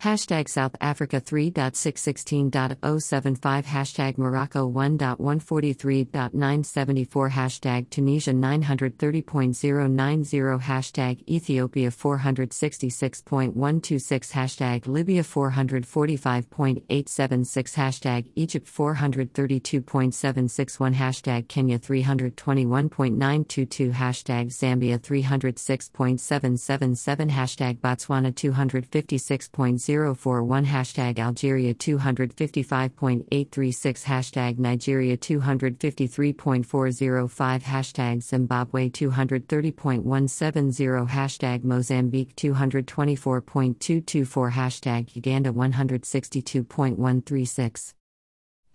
Hashtag 0.00 0.48
South 0.48 0.76
Africa 0.80 1.20
3.616.075 1.20 3.64
Hashtag 3.64 4.16
Morocco 4.16 4.70
1.143.974 4.70 7.30
Hashtag 7.32 7.90
Tunisia 7.90 8.32
930.090 8.32 10.60
Hashtag 10.60 11.24
Ethiopia 11.28 11.90
466.126 11.90 14.30
Hashtag 14.30 14.86
Libya 14.86 15.24
445.876 15.24 17.74
Hashtag 17.74 18.30
Egypt 18.36 18.68
432.761 18.68 20.94
Hashtag 20.94 21.48
Kenya 21.48 21.76
321.922 21.76 23.92
Hashtag 23.94 24.52
Zambia 24.52 24.96
306.777 24.96 27.30
Hashtag 27.30 27.80
Botswana 27.80 28.32
256. 28.32 29.48
041 29.88 30.66
hashtag 30.66 31.18
Algeria 31.18 31.72
255.836 31.72 34.04
hashtag 34.04 34.58
Nigeria 34.58 35.16
253.405 35.16 37.62
hashtag 37.62 38.22
Zimbabwe 38.22 38.90
230.170 38.90 41.08
hashtag 41.08 41.64
Mozambique 41.64 42.36
224.224 42.36 44.52
hashtag 44.52 45.16
Uganda 45.16 45.50
162.136 45.50 47.94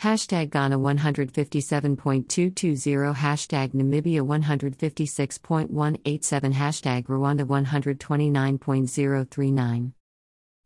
Hashtag 0.01 0.49
Ghana 0.49 0.79
157.220 0.79 3.15
Hashtag 3.15 3.75
Namibia 3.75 4.25
156.187 4.25 6.53
Hashtag 6.53 7.05
Rwanda 7.05 7.45
129.039 7.45 9.93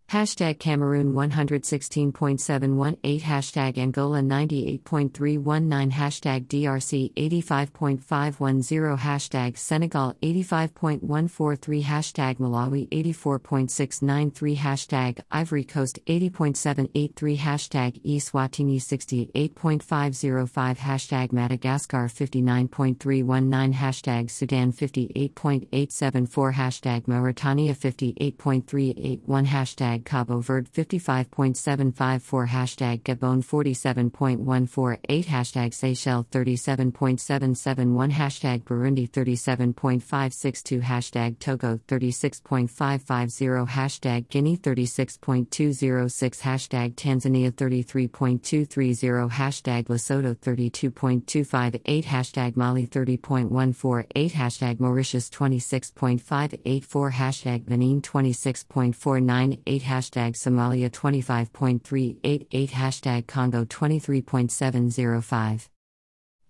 Hashtag 0.09 0.57
Cameroon 0.57 1.11
116.718 1.11 3.21
Hashtag 3.23 3.77
Angola 3.77 4.21
98.319 4.21 5.91
Hashtag 5.91 6.47
DRC 6.47 7.13
85.510 7.13 8.99
Hashtag 8.99 9.57
Senegal 9.57 10.15
85.143 10.23 11.83
Hashtag 11.83 12.37
Malawi 12.37 12.87
84.693 12.87 14.55
Hashtag 14.55 15.19
Ivory 15.29 15.65
Coast 15.65 15.99
80.783 16.07 17.37
Hashtag 17.37 18.01
Eswatini 18.05 18.77
68.505 18.77 20.77
Hashtag 20.77 21.33
Madagascar 21.33 22.07
59.319 22.07 23.73
Hashtag 23.73 24.31
Sudan 24.31 24.71
58.874 24.71 26.53
Hashtag 26.53 27.09
Mauritania 27.09 27.73
58.381 27.73 29.47
Hashtag 29.47 29.96
hashtag 29.97 30.05
Cabo 30.05 30.41
Verde 30.41 30.69
55.754 30.71 32.47
hashtag 32.47 33.01
Gabon 33.03 33.43
47.148 33.43 35.25
hashtag 35.25 35.73
Seychelles 35.73 36.25
37.771 36.31 38.11
hashtag 38.11 38.63
Burundi 38.63 39.09
37.562 39.09 40.81
hashtag 40.81 41.39
Togo 41.39 41.79
36.550 41.87 43.67
hashtag 43.67 44.29
Guinea 44.29 44.57
36.206 44.57 46.41
hashtag 46.41 46.95
Tanzania 46.95 47.51
33.230 47.51 49.31
hashtag 49.31 49.85
Lesotho 49.85 50.35
32.258 50.35 52.03
hashtag 52.05 52.55
Mali 52.55 52.87
30.148 52.87 54.31
hashtag 54.31 54.79
Mauritius 54.79 55.29
26.584 55.29 57.11
hashtag 57.11 57.65
Benin 57.65 58.01
26.498 58.01 59.86
hashtag 59.87 60.35
Somalia 60.35 60.89
25.388 60.89 62.69
hashtag 62.69 63.27
Congo 63.27 63.65
23.705 63.65 65.67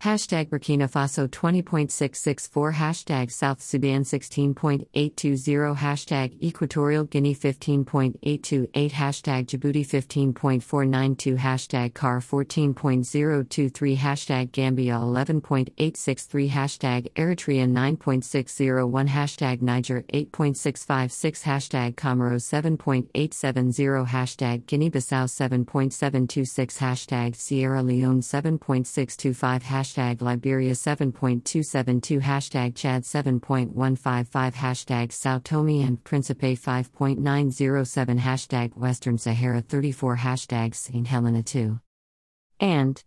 Hashtag 0.04 0.50
Burkina 0.50 0.88
Faso 0.88 1.28
20.664 1.28 2.74
Hashtag 2.76 3.32
South 3.32 3.60
Sudan 3.60 4.04
16.820 4.04 5.76
Hashtag 5.76 6.38
Equatorial 6.40 7.04
Guinea 7.06 7.34
15.828 7.34 8.92
Hashtag 8.92 9.48
Djibouti 9.48 9.84
15.492 9.84 11.38
Hashtag 11.38 11.96
CAR 11.96 12.20
14.023 12.20 13.98
Hashtag 13.98 14.52
Gambia 14.52 14.94
11.863 14.94 16.48
Hashtag 16.48 17.12
Eritrea 17.16 17.68
9.601 17.68 19.08
Hashtag 19.08 19.62
Niger 19.64 20.04
8.656 20.14 21.42
Hashtag 21.42 21.96
Comoros 21.96 22.46
7.870 22.46 24.08
Hashtag 24.08 24.68
Guinea-Bissau 24.68 25.26
7.726 25.26 26.78
Hashtag 26.78 27.36
Sierra 27.36 27.82
Leone 27.82 28.22
7.625 28.22 29.64
Hashtag 29.64 29.87
hashtag 29.88 30.22
Liberia 30.22 30.72
7.272 30.72 32.22
hashtag 32.22 32.76
Chad 32.76 33.04
7.155 33.04 34.54
hashtag 34.54 35.14
Sao 35.14 35.40
Tome 35.40 35.82
and 35.82 36.04
Principe 36.04 36.58
5.907 36.58 38.20
hashtag 38.20 38.76
Western 38.76 39.18
Sahara 39.18 39.62
34 39.62 40.18
hashtag 40.18 40.76
St. 40.76 41.08
Helena 41.08 41.42
2 41.44 41.80
and 42.60 43.06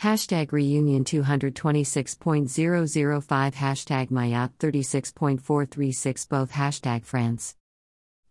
Hashtag 0.00 0.50
reunion 0.50 1.04
226.005 1.04 3.54
hashtag 3.54 4.10
Mayotte 4.10 4.50
36.436 4.58 6.28
both 6.28 6.50
hashtag 6.50 7.04
France. 7.04 7.54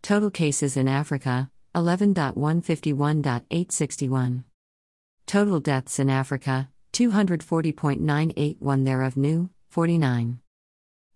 Total 0.02 0.30
cases 0.30 0.76
in 0.76 0.86
Africa 0.86 1.50
11.151.861. 1.74 4.44
Total 5.24 5.60
deaths 5.60 5.98
in 5.98 6.10
Africa 6.10 6.68
240.981 6.92 8.84
thereof 8.84 9.16
new, 9.16 9.48
49. 9.70 10.40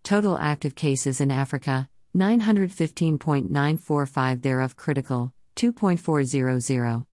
Total 0.02 0.38
active 0.38 0.74
cases 0.74 1.20
in 1.20 1.30
Africa, 1.30 1.88
915.945 2.16 4.42
thereof 4.42 4.74
critical, 4.76 5.32
2.400. 5.56 7.04